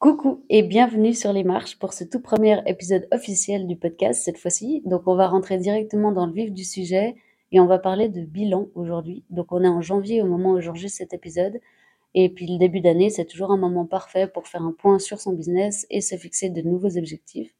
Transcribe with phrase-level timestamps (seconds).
[0.00, 4.38] Coucou et bienvenue sur les marches pour ce tout premier épisode officiel du podcast cette
[4.38, 4.80] fois-ci.
[4.86, 7.16] Donc on va rentrer directement dans le vif du sujet
[7.52, 9.24] et on va parler de bilan aujourd'hui.
[9.28, 11.60] Donc on est en janvier au moment où j'enregistre cet épisode
[12.14, 15.20] et puis le début d'année c'est toujours un moment parfait pour faire un point sur
[15.20, 17.52] son business et se fixer de nouveaux objectifs.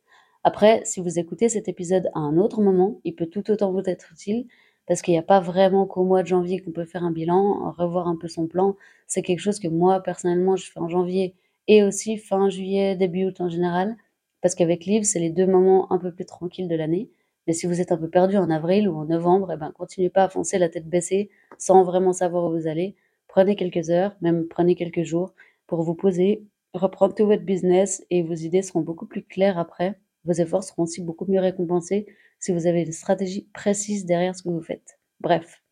[0.42, 3.82] Après, si vous écoutez cet épisode à un autre moment, il peut tout autant vous
[3.84, 4.46] être utile
[4.86, 7.70] parce qu'il n'y a pas vraiment qu'au mois de janvier qu'on peut faire un bilan,
[7.76, 8.76] revoir un peu son plan.
[9.06, 11.34] C'est quelque chose que moi personnellement je fais en janvier
[11.68, 13.96] et aussi fin juillet, début août en général,
[14.40, 17.10] parce qu'avec Liv, c'est les deux moments un peu plus tranquilles de l'année.
[17.46, 20.10] Mais si vous êtes un peu perdu en avril ou en novembre, eh ben, continuez
[20.10, 22.96] pas à foncer la tête baissée sans vraiment savoir où vous allez.
[23.28, 25.34] Prenez quelques heures, même prenez quelques jours
[25.66, 29.98] pour vous poser, reprendre tout votre business et vos idées seront beaucoup plus claires après.
[30.24, 32.06] Vos efforts seront aussi beaucoup mieux récompensés
[32.38, 34.98] si vous avez une stratégie précise derrière ce que vous faites.
[35.20, 35.62] Bref.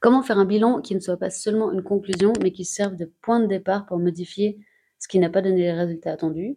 [0.00, 3.10] Comment faire un bilan qui ne soit pas seulement une conclusion, mais qui serve de
[3.22, 4.58] point de départ pour modifier
[5.04, 6.56] ce qui n'a pas donné les résultats attendus,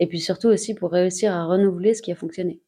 [0.00, 2.60] et puis surtout aussi pour réussir à renouveler ce qui a fonctionné.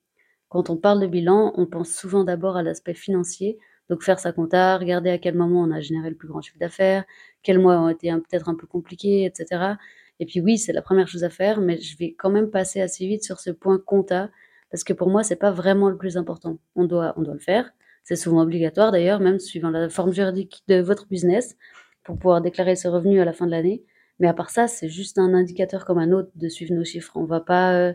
[0.49, 3.59] Quand on parle de bilan, on pense souvent d'abord à l'aspect financier,
[3.91, 6.61] donc faire sa compta, regarder à quel moment on a généré le plus grand chiffre
[6.61, 7.05] d'affaires,
[7.43, 9.75] quels mois ont été peut-être un peu compliqués, etc.
[10.21, 12.81] Et puis oui, c'est la première chose à faire, mais je vais quand même passer
[12.81, 14.31] assez vite sur ce point compta,
[14.71, 16.61] parce que pour moi, c'est pas vraiment le plus important.
[16.77, 17.73] On doit, on doit le faire.
[18.05, 21.57] C'est souvent obligatoire d'ailleurs, même suivant la forme juridique de votre business,
[22.05, 23.83] pour pouvoir déclarer ses revenus à la fin de l'année.
[24.19, 27.13] Mais à part ça, c'est juste un indicateur comme un autre de suivre nos chiffres.
[27.17, 27.93] On va pas, euh,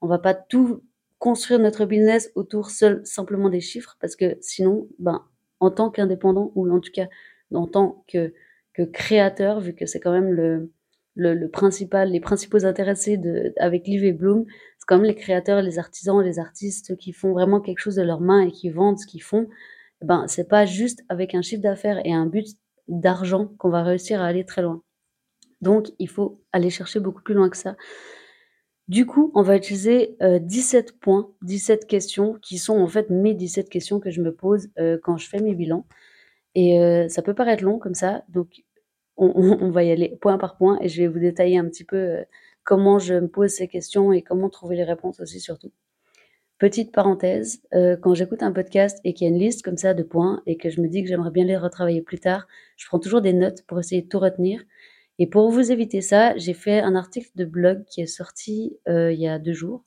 [0.00, 0.82] on va pas tout
[1.18, 5.24] construire notre business autour seul, simplement des chiffres, parce que sinon, ben,
[5.60, 7.06] en tant qu'indépendant, ou en tout cas
[7.52, 8.32] en tant que,
[8.94, 14.12] créateur, vu que c'est quand même le, principal, les principaux intéressés de, avec Liv et
[14.12, 14.46] Bloom,
[14.78, 18.02] c'est quand même les créateurs, les artisans, les artistes qui font vraiment quelque chose de
[18.02, 19.48] leurs mains et qui vendent ce qu'ils font.
[20.00, 22.46] Ben, c'est pas juste avec un chiffre d'affaires et un but
[22.88, 24.82] d'argent qu'on va réussir à aller très loin.
[25.60, 27.76] Donc, il faut aller chercher beaucoup plus loin que ça.
[28.90, 33.34] Du coup, on va utiliser euh, 17 points, 17 questions qui sont en fait mes
[33.34, 35.86] 17 questions que je me pose euh, quand je fais mes bilans.
[36.56, 38.64] Et euh, ça peut paraître long comme ça, donc
[39.16, 39.28] on,
[39.60, 41.96] on, va y aller point par point et je vais vous détailler un petit peu
[41.96, 42.24] euh,
[42.64, 45.70] comment je me pose ces questions et comment trouver les réponses aussi surtout.
[46.58, 47.62] Petite parenthèse,
[48.02, 50.58] quand j'écoute un podcast et qu'il y a une liste comme ça de points et
[50.58, 53.32] que je me dis que j'aimerais bien les retravailler plus tard, je prends toujours des
[53.32, 54.60] notes pour essayer de tout retenir.
[55.20, 59.12] Et pour vous éviter ça, j'ai fait un article de blog qui est sorti euh,
[59.12, 59.84] il y a deux jours,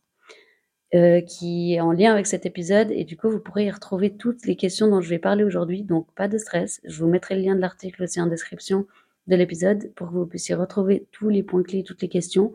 [0.94, 2.92] euh, qui est en lien avec cet épisode.
[2.92, 5.82] Et du coup, vous pourrez y retrouver toutes les questions dont je vais parler aujourd'hui.
[5.82, 6.82] Donc, pas de stress.
[6.84, 8.86] Je vous mettrai le lien de l'article aussi en description
[9.26, 12.54] de l'épisode pour que vous puissiez retrouver tous les points clés, toutes les questions.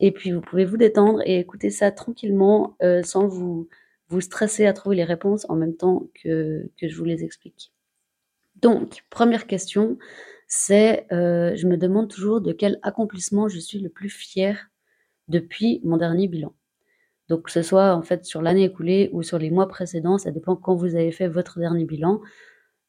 [0.00, 3.68] Et puis, vous pouvez vous détendre et écouter ça tranquillement euh, sans vous,
[4.08, 7.70] vous stresser à trouver les réponses en même temps que, que je vous les explique.
[8.56, 9.96] Donc, première question,
[10.56, 14.70] c'est, euh, je me demande toujours de quel accomplissement je suis le plus fier
[15.26, 16.54] depuis mon dernier bilan.
[17.28, 20.30] Donc que ce soit en fait sur l'année écoulée ou sur les mois précédents, ça
[20.30, 22.20] dépend quand vous avez fait votre dernier bilan.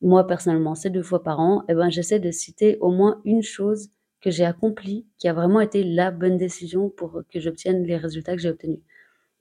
[0.02, 3.42] Moi personnellement, c'est deux fois par an, et ben j'essaie de citer au moins une
[3.42, 3.90] chose
[4.22, 8.36] que j'ai accomplie qui a vraiment été la bonne décision pour que j'obtienne les résultats
[8.36, 8.82] que j'ai obtenus.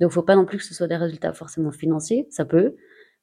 [0.01, 2.75] Donc faut pas non plus que ce soit des résultats forcément financiers, ça peut,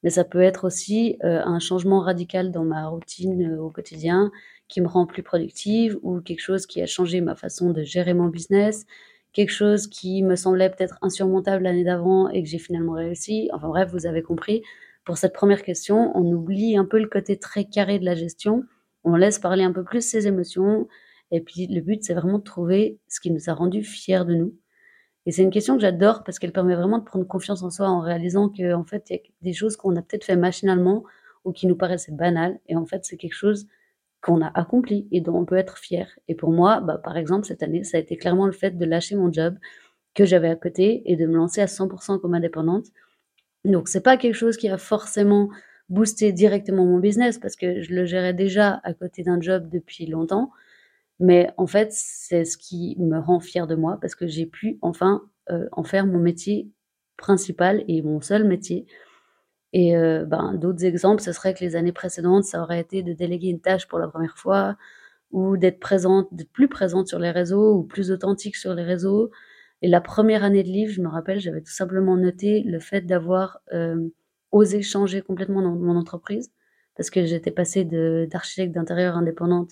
[0.03, 4.31] mais ça peut être aussi euh, un changement radical dans ma routine euh, au quotidien
[4.67, 8.13] qui me rend plus productive ou quelque chose qui a changé ma façon de gérer
[8.13, 8.85] mon business,
[9.33, 13.49] quelque chose qui me semblait peut-être insurmontable l'année d'avant et que j'ai finalement réussi.
[13.53, 14.63] Enfin bref, vous avez compris.
[15.05, 18.63] Pour cette première question, on oublie un peu le côté très carré de la gestion,
[19.03, 20.87] on laisse parler un peu plus ses émotions,
[21.31, 24.35] et puis le but c'est vraiment de trouver ce qui nous a rendu fiers de
[24.35, 24.55] nous.
[25.25, 27.87] Et c'est une question que j'adore parce qu'elle permet vraiment de prendre confiance en soi
[27.87, 31.03] en réalisant qu'en en fait, il y a des choses qu'on a peut-être fait machinalement
[31.45, 32.59] ou qui nous paraissaient banales.
[32.67, 33.67] Et en fait, c'est quelque chose
[34.21, 36.07] qu'on a accompli et dont on peut être fier.
[36.27, 38.85] Et pour moi, bah, par exemple, cette année, ça a été clairement le fait de
[38.85, 39.57] lâcher mon job
[40.13, 42.87] que j'avais à côté et de me lancer à 100% comme indépendante.
[43.65, 45.49] Donc, c'est pas quelque chose qui a forcément
[45.89, 50.05] boosté directement mon business parce que je le gérais déjà à côté d'un job depuis
[50.05, 50.51] longtemps.
[51.19, 54.79] Mais en fait, c'est ce qui me rend fière de moi parce que j'ai pu
[54.81, 55.21] enfin
[55.51, 56.71] euh, en faire mon métier
[57.17, 58.87] principal et mon seul métier.
[59.73, 63.13] Et euh, ben, d'autres exemples, ce serait que les années précédentes, ça aurait été de
[63.13, 64.75] déléguer une tâche pour la première fois
[65.31, 69.31] ou d'être présente, d'être plus présente sur les réseaux ou plus authentique sur les réseaux.
[69.81, 73.01] Et la première année de livre, je me rappelle, j'avais tout simplement noté le fait
[73.01, 74.09] d'avoir euh,
[74.51, 76.51] osé changer complètement dans mon entreprise
[76.95, 79.71] parce que j'étais passée d'architecte d'intérieur indépendante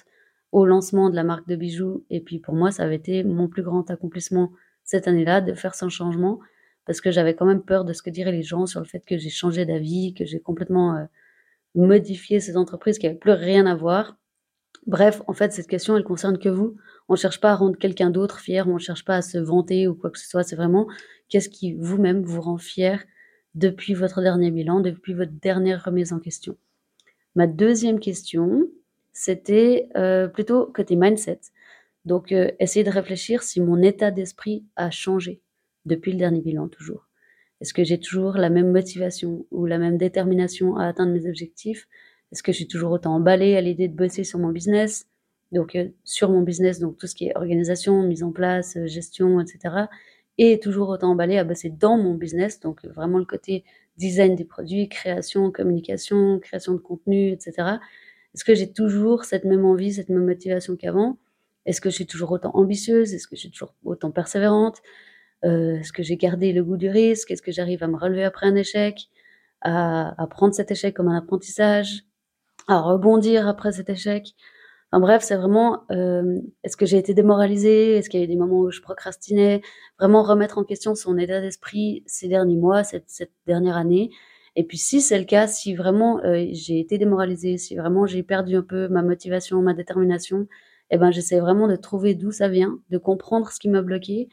[0.52, 2.06] au lancement de la marque de bijoux.
[2.10, 4.52] Et puis pour moi, ça avait été mon plus grand accomplissement
[4.84, 6.40] cette année-là, de faire ce changement,
[6.86, 9.06] parce que j'avais quand même peur de ce que diraient les gens sur le fait
[9.06, 11.06] que j'ai changé d'avis, que j'ai complètement euh,
[11.76, 14.18] modifié ces entreprises qui n'avaient plus rien à voir.
[14.88, 16.76] Bref, en fait, cette question, elle concerne que vous.
[17.08, 19.38] On ne cherche pas à rendre quelqu'un d'autre fier, on ne cherche pas à se
[19.38, 20.44] vanter ou quoi que ce soit.
[20.44, 20.88] C'est vraiment
[21.28, 23.04] qu'est-ce qui vous-même vous rend fier
[23.54, 26.58] depuis votre dernier bilan, depuis votre dernière remise en question.
[27.36, 28.68] Ma deuxième question,
[29.12, 31.40] c'était euh, plutôt côté mindset.
[32.06, 35.42] Donc, euh, essayer de réfléchir si mon état d'esprit a changé
[35.86, 37.08] depuis le dernier bilan, toujours.
[37.62, 41.88] Est-ce que j'ai toujours la même motivation ou la même détermination à atteindre mes objectifs?
[42.32, 45.08] Est-ce que je suis toujours autant emballée à l'idée de bosser sur mon business?
[45.52, 49.42] Donc, euh, sur mon business, donc tout ce qui est organisation, mise en place, gestion,
[49.42, 49.88] etc.
[50.38, 53.66] Et toujours autant emballée à bosser dans mon business, donc vraiment le côté
[53.98, 57.80] design des produits, création, communication, création de contenu, etc.
[58.36, 61.18] Est-ce que j'ai toujours cette même envie, cette même motivation qu'avant?
[61.66, 63.14] Est-ce que je suis toujours autant ambitieuse?
[63.14, 64.78] Est-ce que je suis toujours autant persévérante?
[65.46, 67.32] Euh, Est-ce que j'ai gardé le goût du risque?
[67.32, 69.10] Est-ce que j'arrive à me relever après un échec?
[69.62, 72.04] À, prendre cet échec comme un apprentissage?
[72.68, 74.36] À rebondir après cet échec?
[74.92, 77.98] Enfin bref, c'est vraiment, euh, est-ce que j'ai été démoralisée?
[77.98, 79.62] Est-ce qu'il y a eu des moments où je procrastinais?
[80.00, 84.12] Vraiment remettre en question son état d'esprit ces derniers mois, cette, cette dernière année.
[84.60, 88.24] Et puis si c'est le cas, si vraiment euh, j'ai été démoralisée, si vraiment j'ai
[88.24, 90.50] perdu un peu ma motivation, ma détermination,
[90.90, 94.28] eh ben j'essaie vraiment de trouver d'où ça vient, de comprendre ce qui m'a bloqué,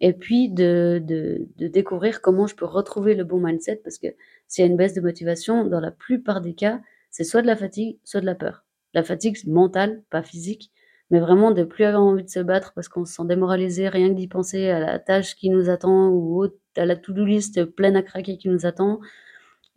[0.00, 4.06] et puis de, de, découvrir comment je peux retrouver le bon mindset, parce que
[4.46, 6.80] s'il y a une baisse de motivation, dans la plupart des cas,
[7.10, 8.64] c'est soit de la fatigue, soit de la peur.
[8.94, 10.70] La fatigue mentale, pas physique,
[11.10, 14.10] mais vraiment de plus avoir envie de se battre parce qu'on se sent démoralisé rien
[14.10, 16.44] que d'y penser à la tâche qui nous attend ou
[16.76, 19.00] à la to-do list pleine à craquer qui nous attend.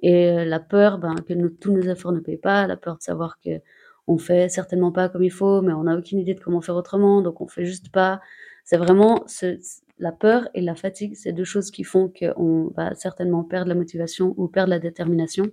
[0.01, 3.01] Et euh, la peur ben, que tous nos efforts ne payent pas, la peur de
[3.01, 3.61] savoir que
[4.07, 6.75] on fait certainement pas comme il faut, mais on n'a aucune idée de comment faire
[6.75, 8.21] autrement, donc on fait juste pas.
[8.63, 9.59] C'est vraiment ce,
[9.99, 13.75] la peur et la fatigue, c'est deux choses qui font qu'on va certainement perdre la
[13.75, 15.51] motivation ou perdre la détermination.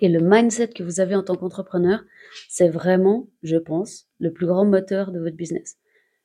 [0.00, 2.04] Et le mindset que vous avez en tant qu'entrepreneur,
[2.48, 5.76] c'est vraiment, je pense, le plus grand moteur de votre business.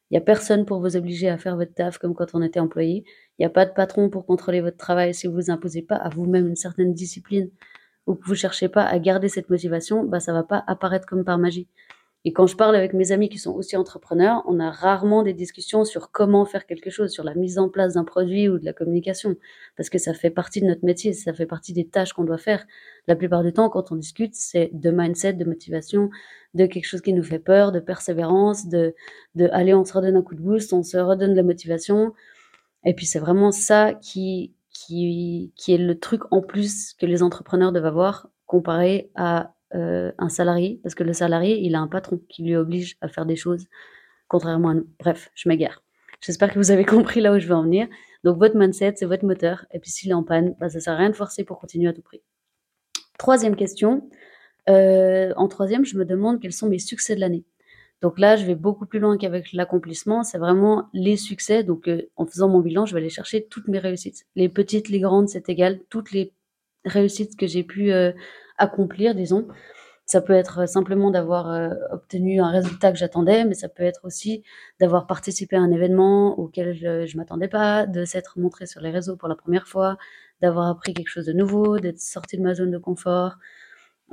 [0.10, 2.60] Il n'y a personne pour vous obliger à faire votre taf comme quand on était
[2.60, 3.04] employé.
[3.38, 5.82] Il n'y a pas de patron pour contrôler votre travail si vous ne vous imposez
[5.82, 7.50] pas à vous-même une certaine discipline
[8.06, 10.64] ou que vous ne cherchez pas à garder cette motivation, bah, ça ne va pas
[10.68, 11.68] apparaître comme par magie.
[12.28, 15.34] Et quand je parle avec mes amis qui sont aussi entrepreneurs, on a rarement des
[15.34, 18.66] discussions sur comment faire quelque chose, sur la mise en place d'un produit ou de
[18.66, 19.38] la communication,
[19.78, 22.38] parce que ça fait partie de notre métier, ça fait partie des tâches qu'on doit
[22.38, 22.66] faire.
[23.08, 26.10] La plupart du temps, quand on discute, c'est de mindset, de motivation,
[26.54, 28.94] de quelque chose qui nous fait peur, de persévérance, de,
[29.36, 32.12] de aller, on se redonne un coup de boost, on se redonne de la motivation.
[32.84, 37.24] Et puis c'est vraiment ça qui, qui, qui est le truc en plus que les
[37.24, 41.88] entrepreneurs doivent avoir comparé à euh, un salarié, parce que le salarié, il a un
[41.88, 43.66] patron qui lui oblige à faire des choses,
[44.28, 44.88] contrairement à nous.
[45.00, 45.84] Bref, je m'égare.
[46.22, 47.88] J'espère que vous avez compris là où je veux en venir.
[48.24, 50.94] Donc votre mindset, c'est votre moteur, et puis s'il est en panne, bah, ça sert
[50.94, 52.22] à rien de forcer pour continuer à tout prix.
[53.18, 54.10] Troisième question.
[54.70, 57.46] Euh, en troisième, je me demande quels sont mes succès de l'année.
[58.02, 60.24] Donc là, je vais beaucoup plus loin qu'avec l'accomplissement.
[60.24, 61.64] C'est vraiment les succès.
[61.64, 64.26] Donc, euh, en faisant mon bilan, je vais aller chercher toutes mes réussites.
[64.36, 65.80] Les petites, les grandes, c'est égal.
[65.90, 66.34] Toutes les
[66.86, 67.92] réussites que j'ai pu
[68.58, 69.48] accomplir, disons.
[70.08, 74.06] Ça peut être simplement d'avoir euh, obtenu un résultat que j'attendais, mais ça peut être
[74.06, 74.42] aussi
[74.80, 78.90] d'avoir participé à un événement auquel je ne m'attendais pas, de s'être montré sur les
[78.90, 79.98] réseaux pour la première fois,
[80.42, 83.36] d'avoir appris quelque chose de nouveau, d'être sorti de ma zone de confort,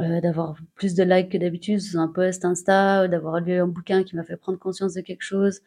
[0.00, 4.02] euh, d'avoir plus de likes que d'habitude sur un post Insta, d'avoir lu un bouquin
[4.02, 5.60] qui m'a fait prendre conscience de quelque chose,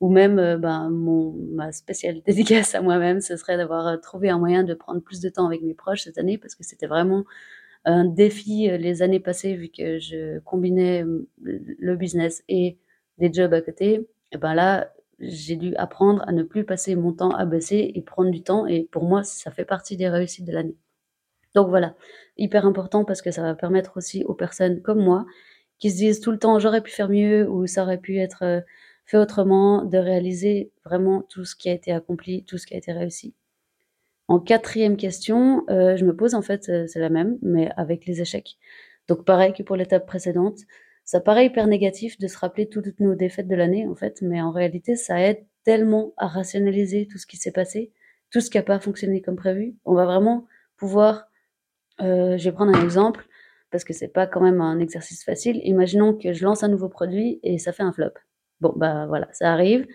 [0.00, 4.38] ou même euh, ben, mon, ma spéciale dédicace à moi-même, ce serait d'avoir trouvé un
[4.38, 7.24] moyen de prendre plus de temps avec mes proches cette année, parce que c'était vraiment
[7.92, 11.04] un défi euh, les années passées, vu que je combinais
[11.40, 12.78] le business et
[13.18, 14.08] des jobs à côté.
[14.32, 18.02] Et ben là, j'ai dû apprendre à ne plus passer mon temps à bosser et
[18.02, 18.66] prendre du temps.
[18.66, 20.76] Et pour moi, ça fait partie des réussites de l'année.
[21.54, 21.94] Donc voilà,
[22.36, 25.26] hyper important parce que ça va permettre aussi aux personnes comme moi
[25.78, 28.42] qui se disent tout le temps j'aurais pu faire mieux ou ça aurait pu être
[28.44, 28.60] euh,
[29.06, 32.76] fait autrement, de réaliser vraiment tout ce qui a été accompli, tout ce qui a
[32.78, 33.34] été réussi.
[34.28, 38.04] En quatrième question, euh, je me pose en fait, euh, c'est la même, mais avec
[38.06, 38.58] les échecs.
[39.08, 40.58] Donc pareil que pour l'étape précédente,
[41.04, 44.42] ça paraît hyper négatif de se rappeler toutes nos défaites de l'année en fait, mais
[44.42, 47.90] en réalité ça aide tellement à rationaliser tout ce qui s'est passé,
[48.30, 49.76] tout ce qui n'a pas fonctionné comme prévu.
[49.86, 51.28] On va vraiment pouvoir,
[52.02, 53.26] euh, je vais prendre un exemple
[53.70, 55.60] parce que c'est pas quand même un exercice facile.
[55.64, 58.12] Imaginons que je lance un nouveau produit et ça fait un flop.
[58.60, 59.86] Bon bah voilà, ça arrive,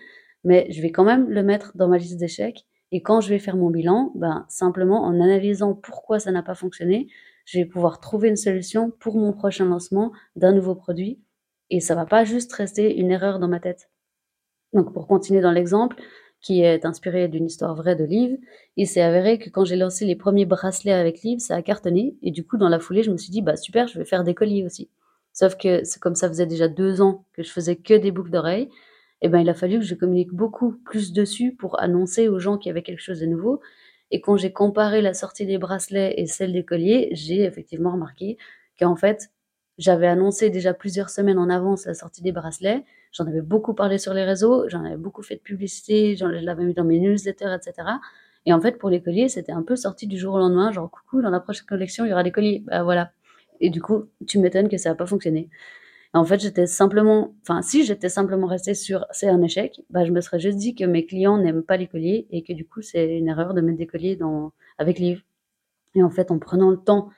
[0.42, 3.40] mais je vais quand même le mettre dans ma liste d'échecs et quand je vais
[3.40, 7.08] faire mon bilan, ben, simplement en analysant pourquoi ça n'a pas fonctionné,
[7.44, 11.20] je vais pouvoir trouver une solution pour mon prochain lancement d'un nouveau produit.
[11.70, 13.90] Et ça va pas juste rester une erreur dans ma tête.
[14.74, 15.96] Donc pour continuer dans l'exemple,
[16.40, 18.38] qui est inspiré d'une histoire vraie de Liv,
[18.76, 22.16] il s'est avéré que quand j'ai lancé les premiers bracelets avec Liv, ça a cartonné.
[22.22, 24.22] Et du coup, dans la foulée, je me suis dit, bah super, je vais faire
[24.22, 24.88] des colliers aussi.
[25.32, 28.68] Sauf que comme ça faisait déjà deux ans que je faisais que des boucles d'oreilles,
[29.24, 32.58] et ben, il a fallu que je communique beaucoup plus dessus pour annoncer aux gens
[32.58, 33.62] qu'il y avait quelque chose de nouveau.
[34.10, 38.36] Et quand j'ai comparé la sortie des bracelets et celle des colliers, j'ai effectivement remarqué
[38.78, 39.30] qu'en fait,
[39.78, 42.84] j'avais annoncé déjà plusieurs semaines en avance la sortie des bracelets.
[43.12, 46.64] J'en avais beaucoup parlé sur les réseaux, j'en avais beaucoup fait de publicité, je l'avais
[46.64, 47.88] mis dans mes newsletters, etc.
[48.44, 50.90] Et en fait, pour les colliers, c'était un peu sorti du jour au lendemain, genre
[50.90, 52.62] coucou, dans la prochaine collection, il y aura des colliers.
[52.66, 53.12] Bah voilà.
[53.60, 55.48] Et du coup, tu m'étonnes que ça n'a pas fonctionné.
[56.14, 60.12] En fait, j'étais simplement, enfin, si j'étais simplement restée sur c'est un échec, bah, je
[60.12, 62.82] me serais juste dit que mes clients n'aiment pas les colliers et que du coup,
[62.82, 65.22] c'est une erreur de mettre des colliers dans, avec livres.
[65.96, 67.10] Et en fait, en prenant le temps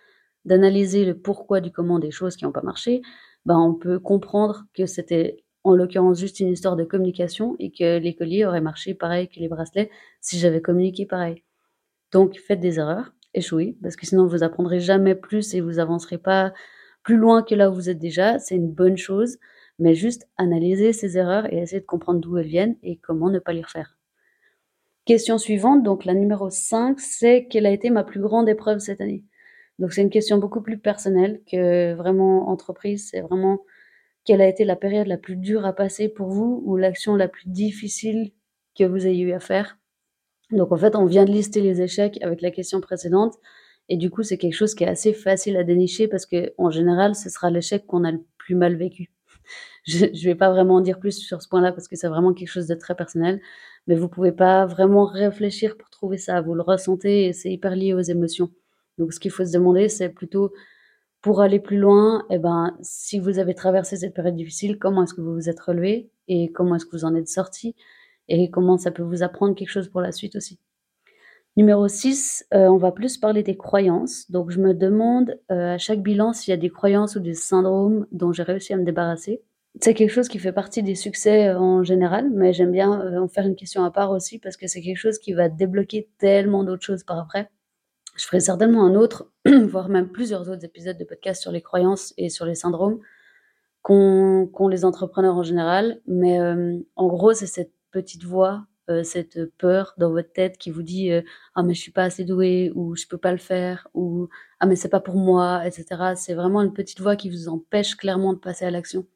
[0.47, 3.03] d'analyser le pourquoi du comment des choses qui n'ont pas marché,
[3.45, 7.99] bah, on peut comprendre que c'était en l'occurrence juste une histoire de communication et que
[7.99, 11.43] les colliers auraient marché pareil que les bracelets si j'avais communiqué pareil.
[12.13, 16.19] Donc faites des erreurs, échouez, parce que sinon vous apprendrez jamais plus et vous avancerez
[16.19, 16.53] pas
[17.07, 18.41] plus loin que là où vous êtes déjà.
[18.41, 19.39] C'est une bonne chose,
[19.79, 23.39] mais juste analyser ces erreurs et essayer de comprendre d'où elles viennent et comment ne
[23.39, 23.97] pas les refaire.
[25.05, 29.01] Question suivante, donc la numéro 5, c'est quelle a été ma plus grande épreuve cette
[29.01, 29.23] année?
[29.79, 33.61] Donc c'est une question beaucoup plus personnelle que vraiment entreprise, c'est vraiment
[34.25, 37.29] quelle a été la période la plus dure à passer pour vous ou l'action la
[37.29, 38.33] plus difficile
[38.77, 39.79] que vous ayez eu à faire?
[40.51, 43.37] Donc en fait, on vient de lister les échecs avec la question précédente
[43.89, 46.71] et du coup, c'est quelque chose qui est assez facile à dénicher parce que en
[46.71, 49.13] général, ce sera l'échec qu'on a le plus mal vécu.
[49.87, 52.35] Je ne vais pas vraiment en dire plus sur ce point-là parce que c'est vraiment
[52.35, 53.41] quelque chose de très personnel,
[53.87, 56.41] mais vous pouvez pas vraiment réfléchir pour trouver ça.
[56.41, 58.51] Vous le ressentez et c'est hyper lié aux émotions.
[58.99, 60.53] Donc ce qu'il faut se demander, c'est plutôt
[61.23, 65.15] pour aller plus loin, eh ben, si vous avez traversé cette période difficile, comment est-ce
[65.15, 67.75] que vous vous êtes relevé et comment est-ce que vous en êtes sorti
[68.29, 70.61] et comment ça peut vous apprendre quelque chose pour la suite aussi.
[71.57, 74.31] Numéro 6, euh, on va plus parler des croyances.
[74.31, 77.33] Donc je me demande euh, à chaque bilan s'il y a des croyances ou des
[77.33, 79.43] syndromes dont j'ai réussi à me débarrasser.
[79.81, 83.29] C'est quelque chose qui fait partie des succès euh, en général, mais j'aime bien en
[83.29, 86.63] faire une question à part aussi parce que c'est quelque chose qui va débloquer tellement
[86.63, 87.51] d'autres choses par après.
[88.17, 92.13] Je ferai certainement un autre, voire même plusieurs autres épisodes de podcast sur les croyances
[92.19, 92.99] et sur les syndromes
[93.81, 96.01] qu'ont les entrepreneurs en général.
[96.07, 96.41] Mais
[96.97, 101.13] en gros, c'est cette petite voix, euh, cette peur dans votre tête qui vous dit
[101.13, 101.23] euh,
[101.55, 104.29] ah mais je suis pas assez doué ou je peux pas le faire ou
[104.61, 106.15] ah mais c'est pas pour moi, etc.
[106.17, 109.07] C'est vraiment une petite voix qui vous empêche clairement de passer à l'action.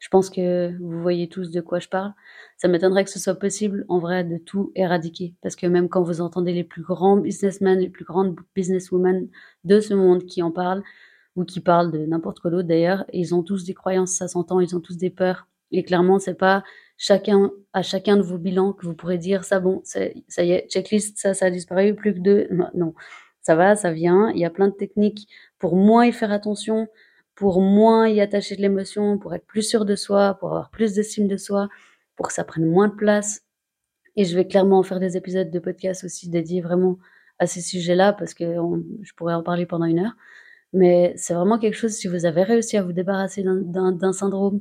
[0.00, 2.12] Je pense que vous voyez tous de quoi je parle.
[2.56, 5.34] Ça m'étonnerait que ce soit possible, en vrai, de tout éradiquer.
[5.42, 9.28] Parce que même quand vous entendez les plus grands businessmen, les plus grandes businesswomen
[9.64, 10.84] de ce monde qui en parlent,
[11.38, 14.60] ou qui parlent de n'importe quoi d'autre d'ailleurs, ils ont tous des croyances, ça s'entend,
[14.60, 15.46] ils ont tous des peurs.
[15.72, 16.64] Et clairement, c'est pas
[16.96, 20.68] chacun, à chacun de vos bilans que vous pourrez dire, ça bon, ça y est,
[20.68, 22.48] checklist, ça, ça a disparu, plus que deux.
[22.74, 22.94] Non,
[23.40, 24.30] ça va, ça vient.
[24.30, 26.88] Il y a plein de techniques pour moins y faire attention,
[27.34, 30.94] pour moins y attacher de l'émotion, pour être plus sûr de soi, pour avoir plus
[30.94, 31.68] d'estime de soi,
[32.16, 33.42] pour que ça prenne moins de place.
[34.16, 36.98] Et je vais clairement faire des épisodes de podcast aussi dédiés vraiment
[37.38, 38.56] à ces sujets-là parce que
[39.02, 40.16] je pourrais en parler pendant une heure.
[40.72, 44.60] Mais c'est vraiment quelque chose, si vous avez réussi à vous débarrasser d'un syndrome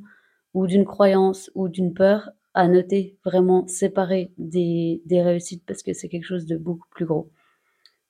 [0.54, 5.94] ou d'une croyance ou d'une peur, à noter vraiment séparer des, des réussites parce que
[5.94, 7.30] c'est quelque chose de beaucoup plus gros.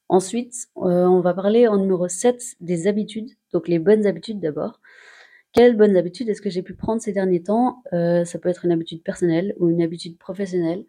[0.10, 4.80] Ensuite, euh, on va parler en numéro 7 des habitudes, donc les bonnes habitudes d'abord.
[5.54, 7.84] Quelles bonnes habitudes est-ce que j'ai pu prendre ces derniers temps?
[7.94, 10.86] Euh, Ça peut être une habitude personnelle ou une habitude professionnelle.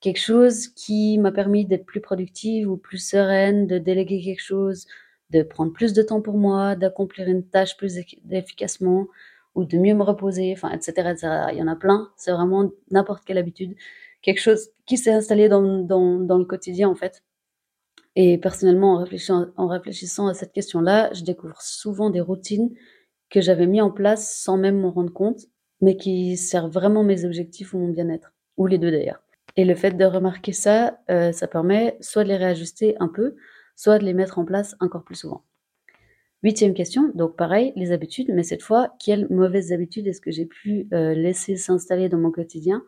[0.00, 4.86] Quelque chose qui m'a permis d'être plus productive ou plus sereine, de déléguer quelque chose,
[5.30, 7.98] de prendre plus de temps pour moi, d'accomplir une tâche plus
[8.30, 9.08] efficacement
[9.54, 11.28] ou de mieux me reposer, enfin, etc., etc.
[11.52, 12.10] Il y en a plein.
[12.16, 13.74] C'est vraiment n'importe quelle habitude.
[14.22, 17.22] Quelque chose qui s'est installé dans, dans, le quotidien, en fait.
[18.16, 22.70] Et personnellement, en réfléchissant, en réfléchissant à cette question-là, je découvre souvent des routines
[23.30, 25.42] que j'avais mis en place sans même m'en rendre compte,
[25.80, 29.22] mais qui servent vraiment mes objectifs ou mon bien-être, ou les deux d'ailleurs.
[29.56, 33.36] Et le fait de remarquer ça, euh, ça permet soit de les réajuster un peu,
[33.76, 35.44] soit de les mettre en place encore plus souvent.
[36.42, 40.46] Huitième question, donc pareil, les habitudes, mais cette fois, quelles mauvaises habitudes est-ce que j'ai
[40.46, 42.82] pu euh, laisser s'installer dans mon quotidien?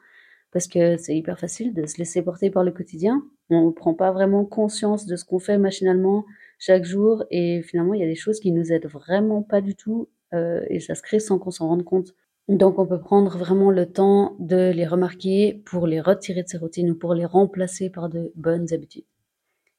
[0.53, 3.95] Parce que c'est hyper facile de se laisser porter par le quotidien, on ne prend
[3.95, 6.25] pas vraiment conscience de ce qu'on fait machinalement
[6.59, 9.75] chaque jour et finalement il y a des choses qui nous aident vraiment pas du
[9.75, 12.15] tout euh, et ça se crée sans qu'on s'en rende compte.
[12.49, 16.59] Donc on peut prendre vraiment le temps de les remarquer pour les retirer de ces
[16.59, 19.05] routines ou pour les remplacer par de bonnes habitudes.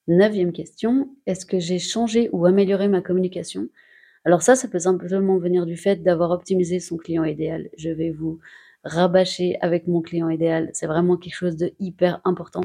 [0.07, 3.69] Neuvième question, est-ce que j'ai changé ou amélioré ma communication?
[4.25, 7.69] Alors ça, ça peut simplement venir du fait d'avoir optimisé son client idéal.
[7.77, 8.39] Je vais vous
[8.83, 10.69] rabâcher avec mon client idéal.
[10.73, 12.63] C'est vraiment quelque chose de hyper important.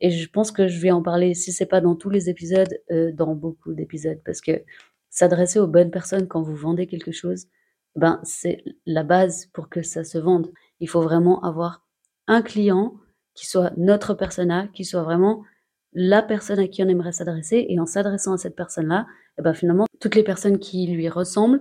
[0.00, 2.74] Et je pense que je vais en parler, si c'est pas dans tous les épisodes,
[2.90, 4.62] euh, dans beaucoup d'épisodes, parce que
[5.10, 7.46] s'adresser aux bonnes personnes quand vous vendez quelque chose,
[7.94, 10.50] ben, c'est la base pour que ça se vende.
[10.80, 11.84] Il faut vraiment avoir
[12.26, 12.94] un client
[13.34, 15.44] qui soit notre persona, qui soit vraiment
[15.92, 17.66] la personne à qui on aimerait s'adresser.
[17.68, 19.06] Et en s'adressant à cette personne-là,
[19.38, 21.60] et ben finalement, toutes les personnes qui lui ressemblent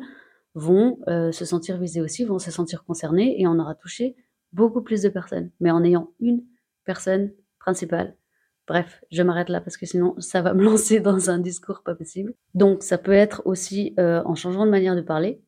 [0.56, 4.16] vont euh, se sentir visées aussi, vont se sentir concernées et on aura touché
[4.52, 5.52] beaucoup plus de personnes.
[5.60, 6.44] Mais en ayant une
[6.86, 8.16] personne principale.
[8.68, 11.96] Bref, je m'arrête là parce que sinon ça va me lancer dans un discours pas
[11.96, 12.34] possible.
[12.54, 15.42] Donc ça peut être aussi euh, en changeant de manière de parler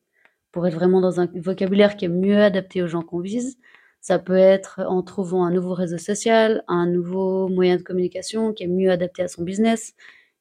[0.50, 3.58] pour être vraiment dans un vocabulaire qui est mieux adapté aux gens qu'on vise.
[4.02, 8.64] Ça peut être en trouvant un nouveau réseau social, un nouveau moyen de communication qui
[8.64, 9.94] est mieux adapté à son business,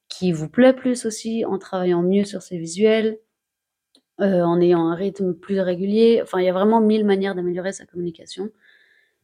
[0.09, 3.19] qui vous plaît plus aussi, en travaillant mieux sur ses visuels,
[4.19, 6.21] euh, en ayant un rythme plus régulier.
[6.23, 8.49] Enfin, il y a vraiment mille manières d'améliorer sa communication.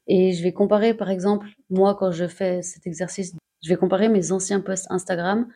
[0.05, 4.07] Et je vais comparer, par exemple, moi, quand je fais cet exercice, je vais comparer
[4.07, 5.47] mes anciens posts Instagram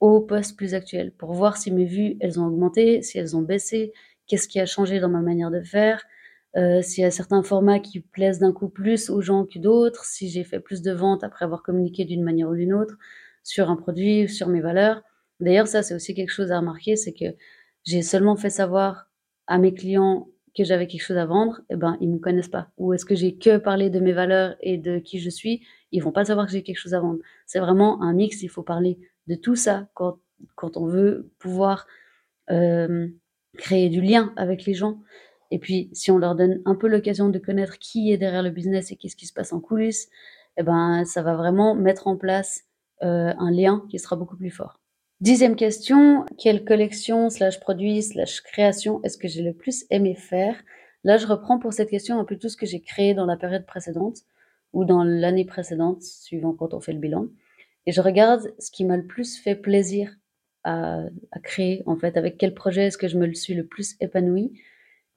[0.00, 3.42] aux posts plus actuels pour voir si mes vues, elles ont augmenté, si elles ont
[3.42, 3.92] baissé,
[4.26, 6.04] qu'est-ce qui a changé dans ma manière de faire,
[6.56, 10.04] euh, s'il y a certains formats qui plaisent d'un coup plus aux gens que d'autres,
[10.04, 12.96] si j'ai fait plus de ventes après avoir communiqué d'une manière ou d'une autre
[13.42, 15.02] sur un produit, sur mes valeurs.
[15.40, 17.36] D'ailleurs, ça, c'est aussi quelque chose à remarquer, c'est que
[17.84, 19.10] j'ai seulement fait savoir
[19.46, 22.68] à mes clients que j'avais quelque chose à vendre, eh ben, ils me connaissent pas.
[22.78, 26.02] Ou est-ce que j'ai que parlé de mes valeurs et de qui je suis, ils
[26.02, 27.18] vont pas savoir que j'ai quelque chose à vendre.
[27.46, 30.18] C'est vraiment un mix, il faut parler de tout ça quand,
[30.54, 31.86] quand on veut pouvoir
[32.50, 33.08] euh,
[33.58, 35.00] créer du lien avec les gens.
[35.54, 38.50] Et puis, si on leur donne un peu l'occasion de connaître qui est derrière le
[38.50, 40.08] business et qu'est-ce qui se passe en coulisses,
[40.56, 42.64] eh ben, ça va vraiment mettre en place
[43.04, 44.80] euh, un lien qui sera beaucoup plus fort.
[45.20, 50.60] Dixième question, quelle collection slash produit slash création est-ce que j'ai le plus aimé faire?
[51.04, 53.36] Là, je reprends pour cette question un peu tout ce que j'ai créé dans la
[53.36, 54.22] période précédente
[54.72, 57.26] ou dans l'année précédente, suivant quand on fait le bilan.
[57.86, 60.16] Et je regarde ce qui m'a le plus fait plaisir
[60.64, 61.04] à,
[61.44, 64.58] créer, en fait, avec quel projet est-ce que je me suis le plus épanoui?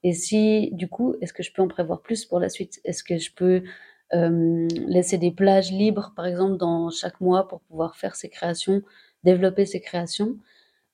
[0.04, 2.80] Et si, du coup, est-ce que je peux en prévoir plus pour la suite?
[2.84, 3.62] Est-ce que je peux
[4.14, 8.82] euh, laisser des plages libres, par exemple, dans chaque mois pour pouvoir faire ces créations,
[9.24, 10.36] développer ces créations?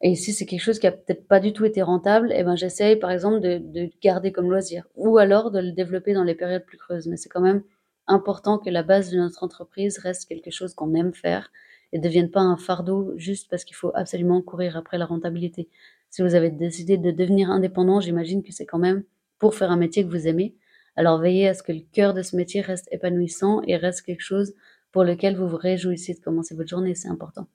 [0.02, 2.56] Et si c'est quelque chose qui a peut-être pas du tout été rentable, eh ben
[2.56, 6.34] j'essaye par exemple de, de garder comme loisir ou alors de le développer dans les
[6.34, 7.06] périodes plus creuses.
[7.06, 7.62] Mais c'est quand même
[8.06, 11.50] important que la base de notre entreprise reste quelque chose qu'on aime faire
[11.92, 15.68] et ne devienne pas un fardeau juste parce qu'il faut absolument courir après la rentabilité.
[16.14, 19.03] Si vous avez décidé de devenir indépendant, j'imagine que c'est quand même
[19.40, 20.55] pour faire un métier que vous aimez.
[20.94, 24.20] Alors veillez à ce que le cœur de ce métier reste épanouissant et reste quelque
[24.20, 24.55] chose
[24.92, 27.48] pour lequel vous vous réjouissez de commencer votre journée, c'est important.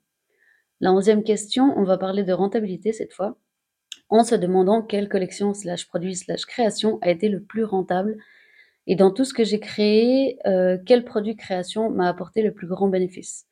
[0.80, 3.38] La onzième question, on va parler de rentabilité cette fois,
[4.10, 8.18] en se demandant quelle collection slash produit slash création a été le plus rentable
[8.86, 12.66] et dans tout ce que j'ai créé, euh, quel produit création m'a apporté le plus
[12.66, 13.46] grand bénéfice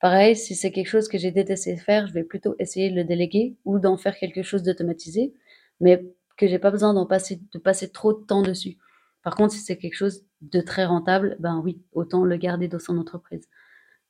[0.00, 3.04] Pareil, si c'est quelque chose que j'ai détesté faire, je vais plutôt essayer de le
[3.04, 5.32] déléguer ou d'en faire quelque chose d'automatisé,
[5.80, 6.04] mais
[6.36, 8.76] que j'ai pas besoin d'en passer, de passer trop de temps dessus.
[9.22, 12.78] Par contre, si c'est quelque chose de très rentable, ben oui, autant le garder dans
[12.78, 13.48] son entreprise.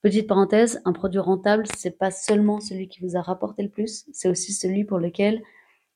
[0.03, 4.07] Petite parenthèse, un produit rentable, c'est pas seulement celui qui vous a rapporté le plus,
[4.13, 5.43] c'est aussi celui pour lequel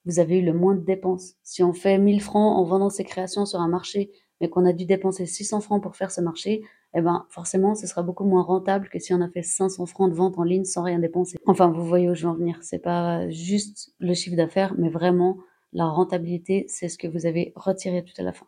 [0.06, 1.34] vous avez eu le moins de dépenses.
[1.42, 4.72] Si on fait 1000 francs en vendant ses créations sur un marché mais qu'on a
[4.72, 6.62] dû dépenser 600 francs pour faire ce marché,
[6.94, 10.10] eh ben forcément ce sera beaucoup moins rentable que si on a fait 500 francs
[10.10, 11.38] de vente en ligne sans rien dépenser.
[11.46, 12.58] Enfin, vous voyez où je veux en venir.
[12.62, 15.38] C'est pas juste le chiffre d'affaires, mais vraiment
[15.72, 18.46] la rentabilité, c'est ce que vous avez retiré tout à la fin.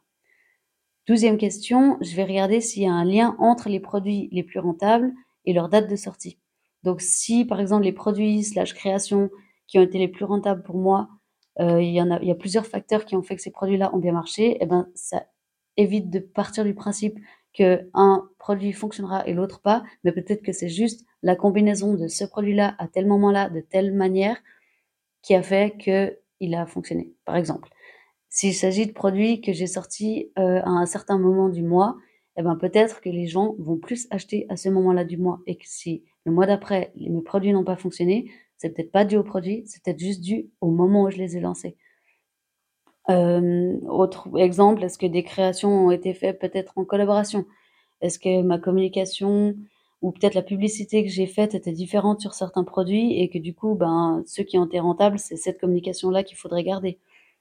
[1.07, 4.61] Douzième question, je vais regarder s'il y a un lien entre les produits les plus
[4.61, 5.13] rentables
[5.45, 6.39] et leur date de sortie.
[6.83, 9.31] Donc si par exemple les produits slash créations
[9.67, 11.09] qui ont été les plus rentables pour moi,
[11.61, 13.51] euh, il, y en a, il y a plusieurs facteurs qui ont fait que ces
[13.51, 15.27] produits-là ont bien marché, eh ben ça
[15.77, 17.19] évite de partir du principe
[17.55, 22.09] que un produit fonctionnera et l'autre pas, mais peut-être que c'est juste la combinaison de
[22.09, 24.39] ce produit-là à tel moment-là, de telle manière,
[25.23, 27.13] qui a fait qu'il a fonctionné.
[27.25, 27.69] Par exemple,
[28.29, 31.97] s'il s'agit de produits que j'ai sortis euh, à un certain moment du mois,
[32.37, 35.57] eh ben peut-être que les gens vont plus acheter à ce moment-là du mois et
[35.57, 39.25] que si le mois d'après mes produits n'ont pas fonctionné, c'est peut-être pas dû aux
[39.25, 41.77] produits, c'est peut-être juste dû au moment où je les ai lancés.
[43.11, 47.47] Euh, autre exemple, est-ce que des créations ont été faites peut-être en collaboration?
[48.01, 49.57] Est-ce que ma communication
[50.03, 53.55] ou peut-être la publicité que j'ai faite était différente sur certains produits et que du
[53.55, 56.99] coup, ben, ceux qui ont été rentables, c'est cette communication-là qu'il faudrait garder?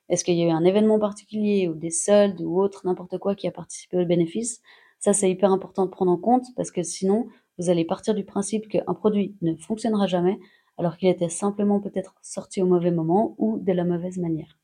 [0.09, 3.35] Est-ce qu'il y a eu un événement particulier ou des soldes ou autre, n'importe quoi
[3.35, 4.61] qui a participé au bénéfice?
[4.99, 8.23] Ça, c'est hyper important de prendre en compte parce que sinon, vous allez partir du
[8.25, 10.39] principe qu'un produit ne fonctionnera jamais
[10.77, 14.60] alors qu'il était simplement peut-être sorti au mauvais moment ou de la mauvaise manière.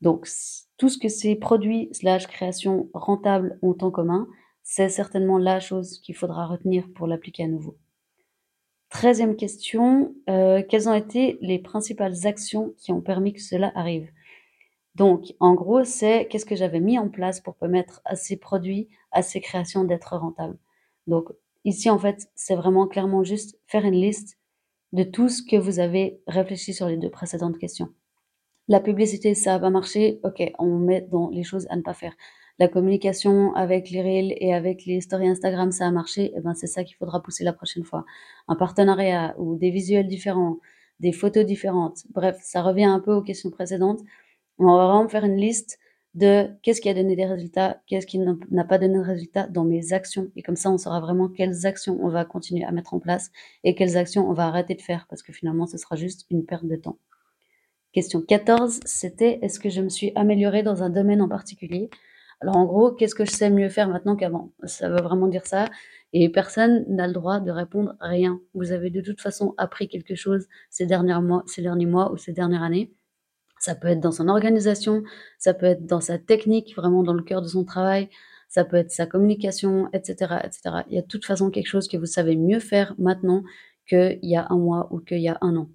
[0.00, 0.28] Donc,
[0.76, 4.28] tout ce que ces produits slash créations rentables ont en commun,
[4.62, 7.76] c'est certainement la chose qu'il faudra retenir pour l'appliquer à nouveau.
[8.90, 14.10] Treizième question, euh, quelles ont été les principales actions qui ont permis que cela arrive?
[14.94, 18.88] Donc, en gros, c'est qu'est-ce que j'avais mis en place pour permettre à ces produits,
[19.12, 20.58] à ces créations d'être rentables?
[21.06, 21.28] Donc,
[21.64, 24.38] ici, en fait, c'est vraiment clairement juste faire une liste
[24.92, 27.88] de tout ce que vous avez réfléchi sur les deux précédentes questions.
[28.68, 32.14] La publicité, ça va marcher, ok, on met dans les choses à ne pas faire.
[32.58, 36.40] La communication avec les Reels et avec les stories Instagram, ça a marché, et eh
[36.40, 38.04] ben c'est ça qu'il faudra pousser la prochaine fois.
[38.46, 40.58] Un partenariat ou des visuels différents,
[41.00, 42.00] des photos différentes.
[42.10, 44.00] Bref, ça revient un peu aux questions précédentes.
[44.58, 45.78] On va vraiment faire une liste
[46.14, 49.64] de qu'est-ce qui a donné des résultats, qu'est-ce qui n'a pas donné de résultats dans
[49.64, 50.30] mes actions.
[50.36, 53.30] Et comme ça, on saura vraiment quelles actions on va continuer à mettre en place
[53.64, 56.44] et quelles actions on va arrêter de faire parce que finalement, ce sera juste une
[56.44, 56.98] perte de temps.
[57.92, 61.88] Question 14, c'était est-ce que je me suis améliorée dans un domaine en particulier?
[62.40, 64.52] Alors en gros, qu'est-ce que je sais mieux faire maintenant qu'avant?
[64.64, 65.68] Ça veut vraiment dire ça.
[66.12, 68.40] Et personne n'a le droit de répondre rien.
[68.54, 72.18] Vous avez de toute façon appris quelque chose ces derniers mois, ces derniers mois ou
[72.18, 72.92] ces dernières années.
[73.58, 75.02] Ça peut être dans son organisation,
[75.38, 78.08] ça peut être dans sa technique, vraiment dans le cœur de son travail,
[78.48, 80.60] ça peut être sa communication, etc., etc.
[80.88, 83.42] Il y a de toute façon quelque chose que vous savez mieux faire maintenant
[83.88, 85.70] qu'il y a un mois ou qu'il y a un an.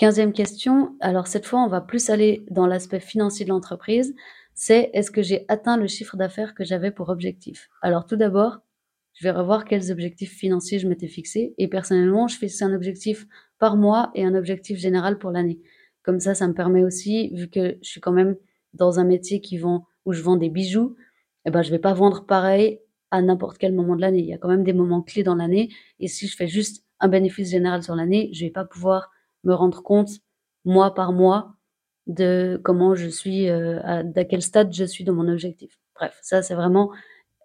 [0.00, 4.14] Quinzième question, alors cette fois, on va plus aller dans l'aspect financier de l'entreprise.
[4.54, 7.68] C'est est-ce que j'ai atteint le chiffre d'affaires que j'avais pour objectif?
[7.82, 8.60] Alors tout d'abord,
[9.12, 11.54] je vais revoir quels objectifs financiers je m'étais fixé.
[11.58, 13.26] Et personnellement, je fais un objectif
[13.58, 15.60] par mois et un objectif général pour l'année.
[16.02, 18.36] Comme ça, ça me permet aussi, vu que je suis quand même
[18.72, 20.96] dans un métier qui vend, où je vends des bijoux,
[21.44, 24.20] eh ben, je vais pas vendre pareil à n'importe quel moment de l'année.
[24.20, 25.68] Il y a quand même des moments clés dans l'année.
[25.98, 29.10] Et si je fais juste un bénéfice général sur l'année, je vais pas pouvoir
[29.44, 30.10] me rendre compte
[30.64, 31.54] mois par mois
[32.06, 35.78] de comment je suis, euh, à, quel stade je suis dans mon objectif.
[35.94, 36.90] Bref, ça c'est vraiment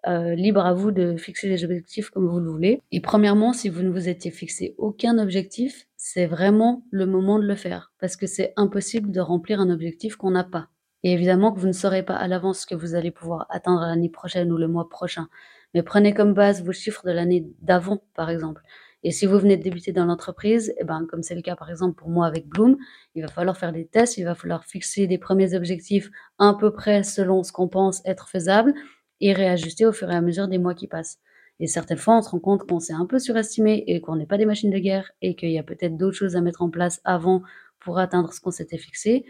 [0.06, 2.80] euh, libre à vous de fixer les objectifs comme vous le voulez.
[2.92, 7.44] Et premièrement, si vous ne vous étiez fixé aucun objectif, c'est vraiment le moment de
[7.44, 10.68] le faire parce que c'est impossible de remplir un objectif qu'on n'a pas.
[11.02, 13.80] Et évidemment que vous ne saurez pas à l'avance ce que vous allez pouvoir atteindre
[13.82, 15.28] l'année prochaine ou le mois prochain.
[15.74, 18.62] Mais prenez comme base vos chiffres de l'année d'avant, par exemple.
[19.02, 21.70] Et si vous venez de débuter dans l'entreprise, eh ben, comme c'est le cas par
[21.70, 22.76] exemple pour moi avec Bloom,
[23.14, 26.72] il va falloir faire des tests, il va falloir fixer des premiers objectifs à peu
[26.72, 28.74] près selon ce qu'on pense être faisable
[29.20, 31.18] et réajuster au fur et à mesure des mois qui passent.
[31.60, 34.26] Et certaines fois, on se rend compte qu'on s'est un peu surestimé et qu'on n'est
[34.26, 36.70] pas des machines de guerre et qu'il y a peut-être d'autres choses à mettre en
[36.70, 37.42] place avant
[37.80, 39.24] pour atteindre ce qu'on s'était fixé,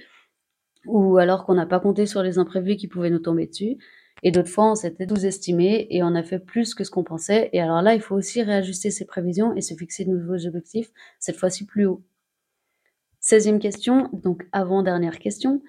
[0.86, 3.76] ou alors qu'on n'a pas compté sur les imprévus qui pouvaient nous tomber dessus.
[4.22, 7.50] Et d'autres fois, on s'était sous-estimé et on a fait plus que ce qu'on pensait.
[7.52, 10.90] Et alors là, il faut aussi réajuster ses prévisions et se fixer de nouveaux objectifs,
[11.18, 12.02] cette fois-ci plus haut.
[13.22, 15.62] 16e question, donc avant-dernière question.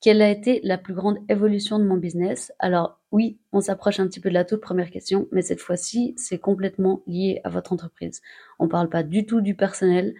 [0.00, 2.52] Quelle a été la plus grande évolution de mon business?
[2.58, 6.14] Alors oui, on s'approche un petit peu de la toute première question, mais cette fois-ci,
[6.18, 8.20] c'est complètement lié à votre entreprise.
[8.58, 10.14] On ne parle pas du tout du personnel.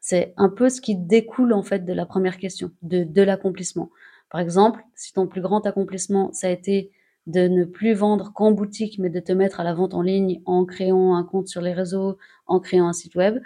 [0.00, 3.90] C'est un peu ce qui découle en fait de la première question, de, de l'accomplissement.
[4.28, 6.90] Par exemple, si ton plus grand accomplissement, ça a été
[7.26, 10.42] de ne plus vendre qu'en boutique, mais de te mettre à la vente en ligne
[10.44, 13.40] en créant un compte sur les réseaux, en créant un site web,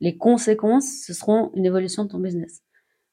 [0.00, 2.62] les conséquences, ce seront une évolution de ton business.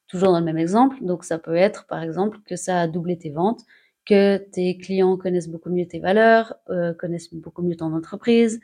[0.07, 3.17] Toujours dans le même exemple, donc ça peut être par exemple que ça a doublé
[3.17, 3.61] tes ventes,
[4.05, 8.59] que tes clients connaissent beaucoup mieux tes valeurs, euh, connaissent beaucoup mieux ton entreprise,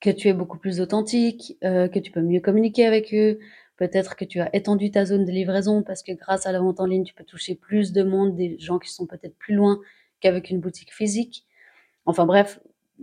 [0.00, 3.38] que tu es beaucoup plus authentique, euh, que tu peux mieux communiquer avec eux,
[3.78, 6.78] peut-être que tu as étendu ta zone de livraison parce que grâce à la vente
[6.78, 9.80] en ligne, tu peux toucher plus de monde, des gens qui sont peut-être plus loin
[10.24, 11.44] qu'avec une boutique physique.
[12.06, 12.58] Enfin bref,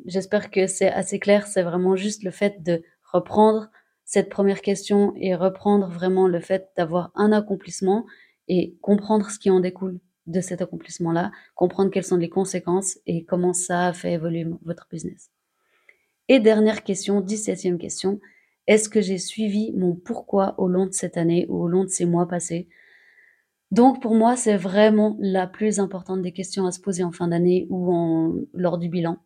[0.08, 2.82] j'espère que c'est assez clair, c'est vraiment juste le fait de
[3.14, 3.70] reprendre
[4.06, 8.08] cette première question et reprendre vraiment le fait d'avoir un accomplissement
[8.48, 13.24] et comprendre ce qui en découle de cet accomplissement-là, comprendre quelles sont les conséquences et
[13.24, 15.30] comment ça a fait évoluer votre business.
[16.28, 18.20] Et dernière question, 17e question,
[18.66, 21.90] est-ce que j'ai suivi mon pourquoi au long de cette année ou au long de
[21.90, 22.68] ces mois passés
[23.72, 27.30] Donc pour moi, c'est vraiment la plus importante des questions à se poser en fin
[27.30, 29.18] d'année ou en, lors du bilan.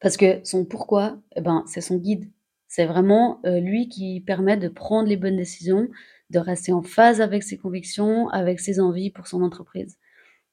[0.00, 2.30] Parce que son pourquoi, eh ben, c'est son guide,
[2.66, 5.88] c'est vraiment, euh, lui qui permet de prendre les bonnes décisions,
[6.30, 9.96] de rester en phase avec ses convictions, avec ses envies pour son entreprise.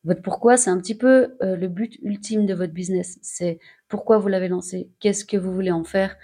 [0.04, 3.18] Votre pourquoi, c'est un petit peu, euh, le but ultime de votre business.
[3.22, 3.60] C'est
[3.90, 6.16] pourquoi vous l'avez lancé, qu'est-ce que vous voulez en faire,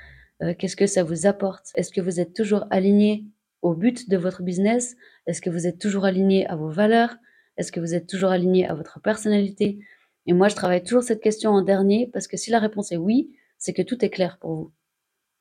[0.44, 1.72] euh, qu'est-ce que ça vous apporte?
[1.76, 3.26] Est-ce que vous êtes toujours aligné
[3.62, 4.96] au but de votre business?
[5.28, 7.16] Est-ce que vous êtes toujours aligné à vos valeurs?
[7.58, 9.80] Est-ce que vous êtes toujours aligné à votre personnalité?
[10.26, 12.98] Et moi, je travaille toujours cette question en dernier parce que si la réponse est
[12.98, 14.72] oui, c'est que tout est clair pour vous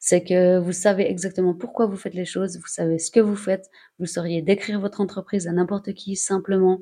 [0.03, 3.37] c'est que vous savez exactement pourquoi vous faites les choses, vous savez ce que vous
[3.37, 6.81] faites, vous sauriez décrire votre entreprise à n'importe qui simplement,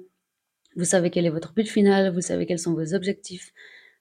[0.77, 3.53] vous savez quel est votre but final, vous savez quels sont vos objectifs.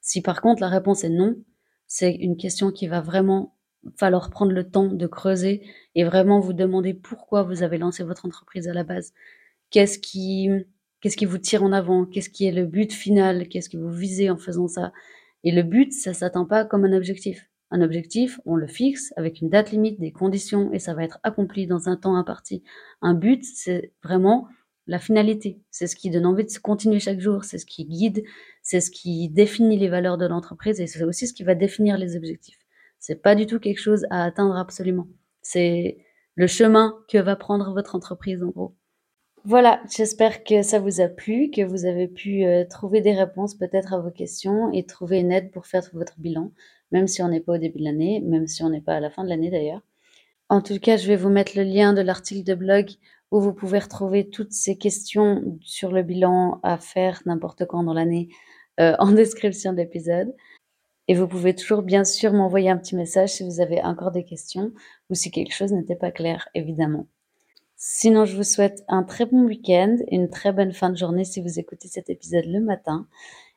[0.01, 1.35] Si par contre la réponse est non,
[1.87, 3.56] c'est une question qui va vraiment
[3.97, 5.63] falloir prendre le temps de creuser
[5.95, 9.13] et vraiment vous demander pourquoi vous avez lancé votre entreprise à la base.
[9.69, 10.49] Qu'est-ce qui,
[11.01, 12.05] Qu'est-ce qui vous tire en avant?
[12.05, 13.47] Qu'est-ce qui est le but final?
[13.47, 14.91] Qu'est-ce que vous visez en faisant ça?
[15.43, 17.49] Et le but, ça s'attend pas comme un objectif.
[17.69, 21.19] Un objectif, on le fixe avec une date limite, des conditions, et ça va être
[21.21, 22.63] accompli dans un temps imparti.
[23.01, 24.47] Un but, c'est vraiment
[24.87, 25.61] la finalité.
[25.69, 28.23] C'est ce qui donne envie de se continuer chaque jour, c'est ce qui guide,
[28.63, 31.97] c'est ce qui définit les valeurs de l'entreprise et c'est aussi ce qui va définir
[31.97, 32.57] les objectifs.
[32.99, 35.07] C'est pas du tout quelque chose à atteindre absolument.
[35.41, 35.97] C'est
[36.35, 38.75] le chemin que va prendre votre entreprise en gros.
[39.43, 43.55] Voilà, j'espère que ça vous a plu, que vous avez pu euh, trouver des réponses
[43.55, 46.51] peut-être à vos questions et trouver une aide pour faire votre bilan,
[46.91, 48.99] même si on n'est pas au début de l'année, même si on n'est pas à
[48.99, 49.81] la fin de l'année d'ailleurs.
[50.49, 52.89] En tout cas, je vais vous mettre le lien de l'article de blog
[53.31, 57.93] où vous pouvez retrouver toutes ces questions sur le bilan à faire n'importe quand dans
[57.93, 58.29] l'année
[58.79, 60.33] euh, en description de l'épisode.
[61.07, 64.23] Et vous pouvez toujours bien sûr m'envoyer un petit message si vous avez encore des
[64.23, 64.71] questions
[65.09, 67.07] ou si quelque chose n'était pas clair, évidemment.
[67.77, 71.41] Sinon, je vous souhaite un très bon week-end une très bonne fin de journée si
[71.41, 73.07] vous écoutez cet épisode le matin.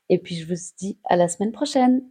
[0.09, 2.03] Et puis, je vous dis à la semaine prochaine.